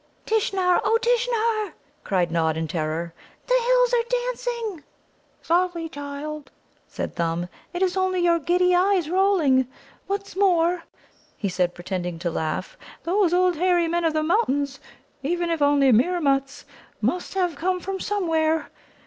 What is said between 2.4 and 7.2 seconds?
in terror, "the hills are dancing." "Softly, softly, child!" said